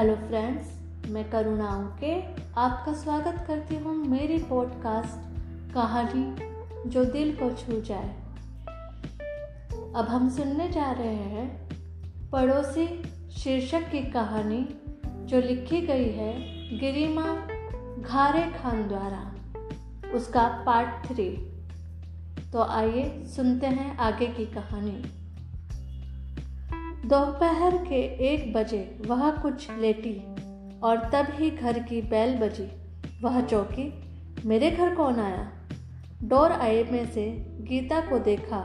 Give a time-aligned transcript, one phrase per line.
[0.00, 0.68] Hello friends,
[1.08, 2.12] मैं करुणा के
[2.60, 8.08] आपका स्वागत करती हूँ मेरी पॉडकास्ट, कहानी जो दिल को छू जाए।
[9.96, 11.68] अब हम सुनने जा रहे हैं
[12.30, 12.86] पड़ोसी
[13.30, 14.64] शीर्षक की कहानी
[15.04, 16.32] जो लिखी गई है
[16.78, 17.26] गिरिमा
[18.02, 19.22] घारे खान द्वारा।
[20.14, 21.30] उसका पार्ट थ्री
[22.52, 25.02] तो आइए सुनते हैं आगे की कहानी।
[27.06, 30.34] दोपहर के एक बजे वह कुछ लेटी
[30.82, 32.68] और तब ही घर की बैल बजी।
[33.22, 33.92] वह चौकी,
[34.46, 35.52] मेरे घर कौन आया?
[36.22, 38.58] डोर आए में से गीता को देखा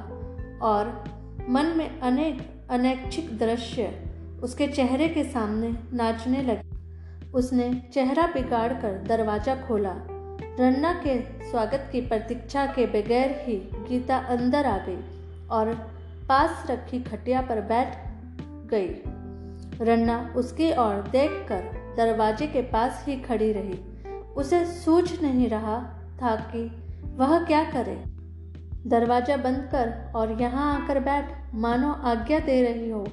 [0.62, 1.04] और
[1.50, 4.10] मन में अनेक अनैच्छिक दृश्य
[4.44, 9.94] उसके चेहरे के सामने नाचने लगे। उसने चेहरा बिगाड़ कर दरवाज़ा खोला।
[10.60, 13.56] रन्ना के स्वागत की प्रतीक्षा के बगैर ही
[13.90, 15.04] गीता अंदर आ गई
[15.52, 15.74] और
[16.30, 18.05] पास रखी खटिया पर बैठ
[18.74, 19.02] गई।
[19.86, 23.80] रन्ना उसकी ओर देखकर दरवाजे के पास ही खड़ी रही।
[24.38, 25.80] उसे सूझ नहीं रहा
[26.22, 26.84] था कि
[27.16, 28.04] वह क्या करे।
[28.90, 33.08] दरवाज़ा बंद कर और यहाँ आकर बैठ, मानो आज्ञा दे रही हो।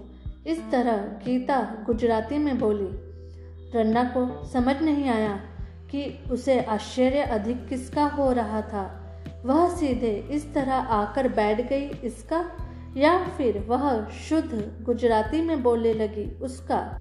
[0.47, 3.13] इस तरह गीता गुजराती में बोली।
[3.75, 5.41] रन्ना को समझ नहीं आया
[5.91, 8.99] कि उसे आश्चर्य अधिक किसका हो रहा था।
[9.45, 12.45] वह सीधे इस तरह आकर बैठ गई इसका
[12.97, 16.99] या फिर वह शुद्ध गुजराती में बोलने लगी, उसका,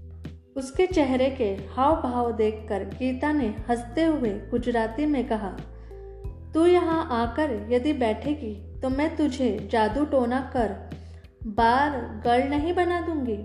[0.58, 5.58] उसके चेहरे के हाव भाव देखकर गीता ने हँसते हुए गुजराती में कहा,
[6.54, 10.90] तू यहाँ आकर यदि बैठेगी तो मैं तुझे जादू टोना कर
[11.48, 13.38] बार गर्ल नहीं बना दूँगी।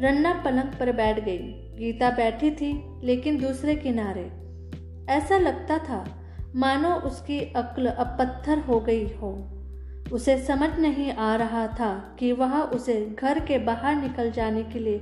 [0.00, 1.38] रन्ना पलंग पर बैठ गई।
[1.78, 4.30] गीता बैठी थी, लेकिन दूसरे किनारे।
[5.12, 6.04] ऐसा लगता था,
[6.56, 9.51] मानो उसकी अक्ल अब पत्थर हो गई हो।
[10.12, 14.78] उसे समझ नहीं आ रहा था कि वह उसे घर के बाहर निकल जाने के
[14.78, 14.98] लिए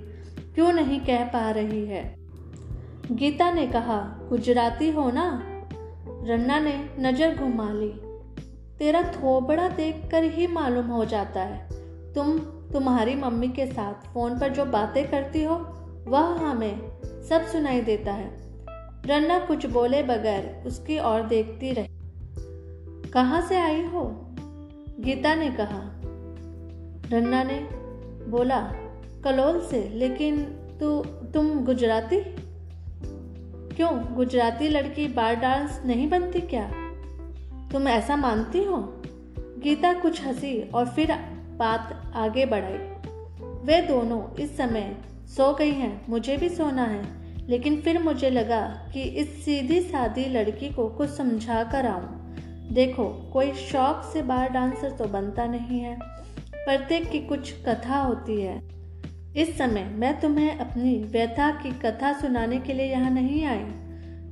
[0.55, 2.17] क्यों नहीं कह पा रही है।
[3.13, 5.43] गीता ने कहा, गुजराती हो ना?
[6.25, 7.93] रन्ना ने नज़र घुमा ली।
[8.79, 11.69] तेरा थोबड़ा देखकर ही मालूम हो जाता है।
[12.15, 15.55] तुम तुम्हारी मम्मी के साथ फ़ोन पर जो बातें करती हो,
[16.09, 16.81] वह हमें
[17.29, 18.31] सब सुनाई देता है।
[19.07, 21.89] रन्ना कुछ बोले बगैर उसकी ओर देखती रही।
[23.11, 24.30] कहाँ से आई हो?
[24.99, 26.01] गीता ने कहा।
[27.11, 27.69] रन्ना ने
[28.31, 28.73] बोला,
[29.25, 30.43] कलोल से, लेकिन
[30.81, 32.21] तू, तुम गुजराती?
[33.77, 34.15] क्यों?
[34.15, 36.71] गुजराती लड़की बार डांस नहीं बनती क्या?
[37.73, 39.03] तुम ऐसा मानती हो?
[39.39, 41.13] गीता कुछ हँसी और फिर
[41.57, 42.79] बात आगे बढ़ाई।
[43.43, 44.97] वे दोनों इस समय
[45.27, 47.05] सो गई हैं, मुझे भी सोना है,
[47.49, 52.20] लेकिन फिर मुझे लगा कि इस सीधी सादी लड़की को कुछ समझा कर आऊँ।
[52.73, 55.99] देखो, कोई शौक से बार डांसर तो बनता नहीं है,
[56.55, 58.61] प्रत्येक की कुछ कथा होती है।
[59.37, 63.65] इस समय मैं तुम्हें अपनी व्यथा की कथा सुनाने के लिए यहाँ नहीं आई।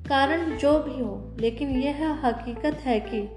[0.08, 3.28] कारण जो भी हो, लेकिन यह हकीकत है कि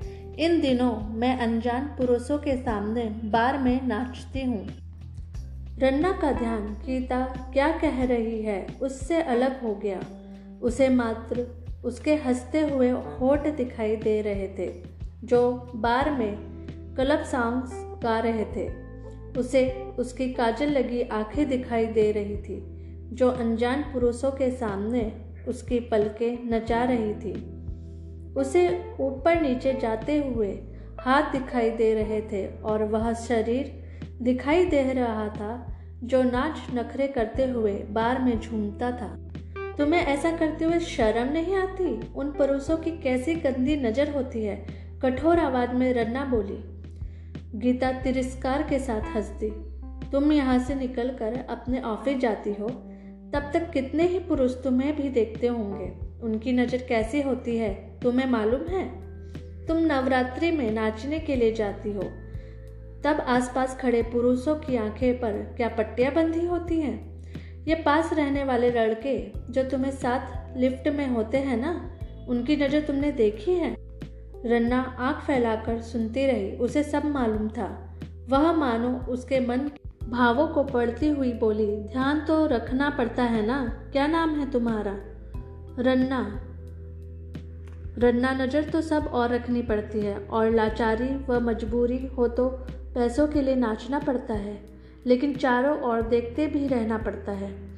[0.44, 4.66] इन दिनों मैं अनजान पुरुषों के सामने बार में नाचती हूँ।
[5.80, 7.24] रन्ना का ध्यान गीता
[7.54, 10.00] क्या कह रही है, उससे अलग हो गया।
[10.62, 11.48] उसे मात्र
[11.84, 14.84] उसके हँसते हुए होठ दिखाई दे रहे थे,
[15.24, 16.36] जो बार में
[16.96, 17.72] क्लब सॉन्ग्स
[18.04, 18.70] गा रहे थे।
[19.40, 19.70] उसे
[20.00, 22.62] उसकी काजल लगी आँखें दिखाई दे रही थी,
[23.14, 27.34] जो अनजान पुरुषों के सामने उसकी पलकें नचा रही थी।
[28.34, 30.52] उसे ऊपर नीचे जाते हुए
[31.00, 33.84] हाथ दिखाई दे रहे थे और वह शरीर
[34.22, 39.31] दिखाई दे रहा था, जो नाच नखरे करते हुए बार में झूमता था।
[39.78, 42.14] तुम्हें ऐसा करते हुए शर्म नहीं आती?
[42.16, 44.56] उन पुरुषों की कैसी गंदी नज़र होती है?
[45.04, 46.58] कठोर आवाज़ में रन्ना बोली,
[47.60, 49.50] गीता तिरस्कार के साथ हंस दी
[50.12, 52.68] तुम यहाँ से निकलकर अपने ऑफ़िस जाती हो।
[53.34, 55.92] तब तक कितने ही पुरुष तुम्हें भी देखते होंगे।
[56.24, 58.86] उनकी नज़र कैसी होती है, तुम्हें मालूम है?
[59.68, 62.04] तुम नवरात्रि में नाचने के लिए जाती हो।
[63.04, 67.11] तब आसपास खड़े पुरुषों की आँखें पर क्या पट्टियाँ बंधी होती हैं?
[67.68, 69.18] ये पास रहने वाले लड़के
[69.50, 71.92] जो तुम्हें साथ लिफ्ट में होते हैं ना,
[72.30, 73.76] उनकी नज़र तुमने देखी है?
[74.46, 77.98] रन्ना आँख फैलाकर सुनती रही, उसे सब मालूम था।
[78.30, 79.70] वह मानो उसके मन
[80.10, 83.90] भावों को पढ़ती हुई बोली, ध्यान तो रखना पड़ता है ना?
[83.92, 84.96] क्या नाम है तुम्हारा?
[85.80, 86.42] रन्ना।
[87.98, 92.48] रन्ना, नज़र तो सब और रखनी पड़ती है, और लाचारी व मजबूरी हो तो
[92.96, 94.72] पैसों के लिए नाचना पड़ता है।
[95.08, 97.72] लेकिन चारों ओर देखते भी रहना पड़ता है।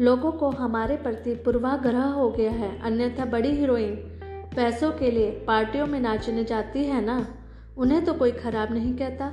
[0.00, 3.94] लोगों को हमारे प्रति पूर्वाग्रह हो गया है, अन्यथा बड़ी हीरोइन
[4.56, 7.26] पैसों के लिए पार्टियों में नाचने जाती है ना?
[7.78, 9.32] उन्हें तो कोई खराब नहीं कहता।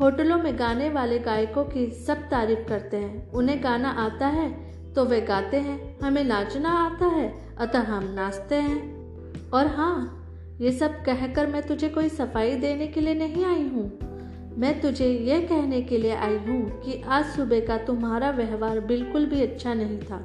[0.00, 5.04] होटलों में गाने वाले गायकों की सब तारीफ़ करते हैं। उन्हें गाना आता है तो
[5.04, 10.20] वे गाते हैं, हमें नाचना आता है, अतः हम नाचते हैं। और हाँ
[10.60, 14.13] ये सब कहकर मैं तुझे कोई सफ़ाई देने के लिए नहीं आई हूँ।
[14.58, 19.26] मैं तुझे यह कहने के लिए आई हूँ कि आज सुबह का तुम्हारा व्यवहार बिल्कुल
[19.26, 20.16] भी अच्छा नहीं था।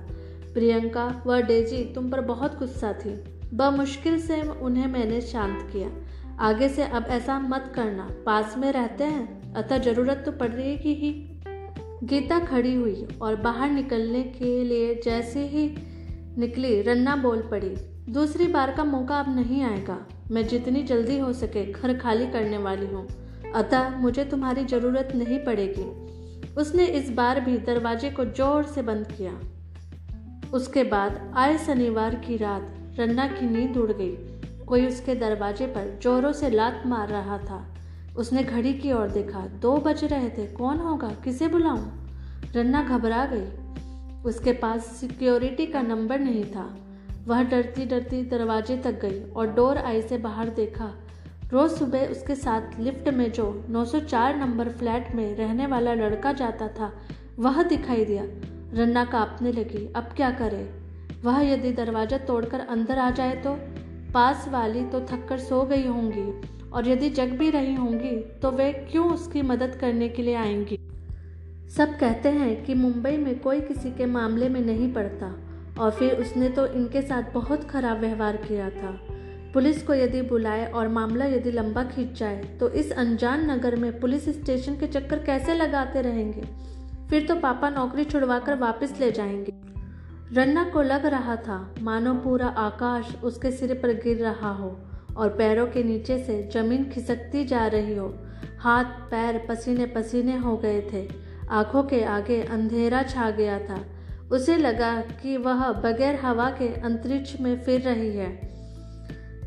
[0.54, 3.14] प्रियंका व डेजी तुम पर बहुत गुस्सा थी।
[3.54, 5.90] बमुश्किल से उन्हें मैंने शांत किया।
[6.40, 10.94] आगे से अब ऐसा मत करना। पास में रहते हैं। अतः ज़रूरत तो पड़ रही
[10.94, 11.12] ही।
[12.04, 15.66] गीता खड़ी हुई और बाहर निकलने के लिए जैसे ही
[16.38, 17.76] निकली रन्ना बोल पड़ी,
[18.10, 19.98] दूसरी बार का मौका अब नहीं आएगा।
[20.32, 23.08] मैं जितनी जल्दी हो सके घर खाली करने वाली हूँ।
[23.56, 26.10] अतः मुझे तुम्हारी ज़रूरत नहीं पड़ेगी।
[26.56, 29.40] उसने इस बार भी दरवाजे को ज़ोर से बंद किया।
[30.54, 34.16] उसके बाद आए शनिवार की रात रन्ना की नींद उड़ गई।
[34.66, 37.76] कोई उसके दरवाजे पर जोरों से लात मार रहा था।
[38.18, 41.88] उसने घड़ी की ओर देखा, दो बज रहे थे, कौन होगा, किसे बुलाऊं?
[42.56, 43.48] रन्ना घबरा गई।
[44.24, 46.78] उसके पास सिक्योरिटी का नंबर नहीं था।
[47.28, 50.94] वह डरती डरती दरवाजे तक गई और डोर आई से बाहर देखा
[51.54, 56.68] रोज सुबह उसके साथ लिफ्ट में जो 904 नंबर फ्लैट में रहने वाला लड़का जाता
[56.68, 56.92] था,
[57.40, 58.24] वह दिखाई दिया।
[58.74, 60.70] रन्ना कांपने लगी, अब क्या करे?
[61.24, 63.56] वह यदि दरवाज़ा तोड़कर अंदर आ जाए तो?
[64.14, 68.72] पास वाली तो थककर सो गई होंगी, और यदि जग भी रही होंगी तो वे
[68.92, 70.80] क्यों उसकी मदद करने के लिए आएँगी?
[71.70, 75.36] सब कहते हैं कि मुंबई में कोई किसी के मामले में नहीं पड़ता
[75.80, 79.00] और फिर उसने तो इनके साथ बहुत खराब व्यवहार किया था।
[79.54, 84.00] पुलिस को यदि बुलाए और मामला यदि लंबा खींच जाए तो इस अनजान नगर में
[84.00, 86.42] पुलिस स्टेशन के चक्कर कैसे लगाते रहेंगे?
[87.10, 89.54] फिर तो पापा नौकरी छुड़वाकर वापस ले जाएँगे।
[90.34, 94.80] रन्ना को लग रहा था, मानो पूरा आकाश उसके सिर पर गिर रहा हो
[95.18, 98.14] और पैरों के नीचे से ज़मीन खिसकती जा रही हो।
[98.60, 101.08] हाथ, पैर पसीने पसीने हो गए थे।
[101.52, 103.86] आँखों के आगे अंधेरा छा गया था।
[104.32, 108.59] उसे लगा कि वह बगैर हवा के अंतरिक्ष में फिर रही है।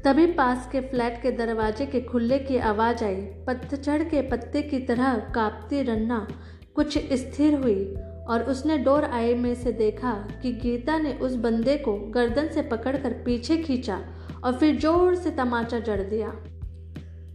[0.04, 4.78] तभी पास के फ्लैट के दरवाजे के खुलने की आवाज़ आई। पतझड़ के पत्ते की
[4.78, 6.26] तरह कांपती रन्ना
[6.75, 7.94] कुछ स्थिर हुई
[8.28, 10.12] और उसने डोर आए में से देखा
[10.43, 14.00] कि गीता ने उस बंदे को गर्दन से पकड़कर पीछे खींचा
[14.44, 16.32] और फिर ज़ोर से तमाचा जड़ दिया।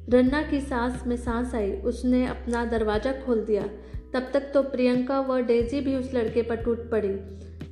[0.09, 3.63] रन्ना की सांस में सांस आई। उसने अपना दरवाज़ा खोल दिया।
[4.13, 7.17] तब तक तो प्रियंका व डेजी भी उस लड़के पर टूट पड़ी।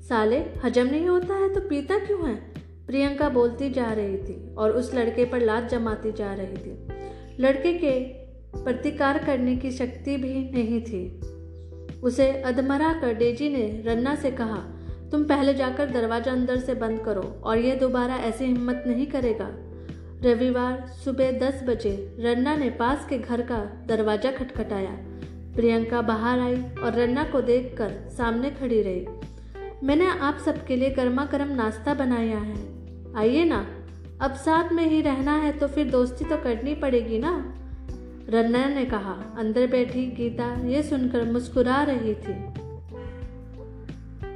[0.04, 1.54] साले, हजम नहीं होता है?
[1.54, 2.55] तो पीता क्यों है?
[2.88, 6.78] प्रियंका बोलती जा रही थी और उस लड़के पर लात जमाती जा रही थी।
[7.40, 8.00] लड़के के
[8.56, 14.58] प्रतिकार करने की शक्ति भी नहीं थी। उसे अधमरा कर डेजी ने रन्ना से कहा,
[15.12, 19.50] तुम पहले जाकर दरवाज़ा अंदर से बंद करो और यह दोबारा ऐसी हिम्मत नहीं करेगा।
[20.24, 24.96] रविवार सुबह दस बजे रन्ना ने पास के घर का दरवाज़ा खटखटाया।
[25.56, 29.06] प्रियंका बाहर आई और रन्ना को देखकर सामने खड़ी रही।
[29.84, 32.56] मैंने आप सबके लिए गर्मा गर्म नाश्ता बनाया है।
[33.18, 33.66] आइए ना,
[34.22, 37.32] अब साथ में ही रहना है तो फिर दोस्ती तो करनी पड़ेगी ना?
[38.30, 42.34] रन्ना ने कहा। अंदर बैठी गीता ये सुनकर मुस्कुरा रही थी।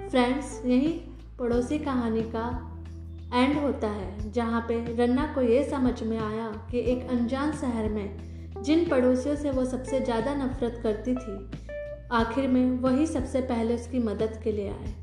[0.09, 0.91] फ्रेंड्स, यही
[1.39, 2.47] पड़ोसी कहानी का
[3.33, 7.89] एंड होता है, जहाँ पे रन्ना को ये समझ में आया कि एक अनजान शहर
[7.89, 11.38] में जिन पड़ोसियों से वो सबसे ज़्यादा नफरत करती थी,
[12.12, 14.94] आखिर में वही सबसे पहले उसकी मदद के लिए आए।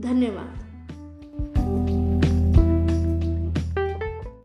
[0.00, 0.71] धन्यवाद।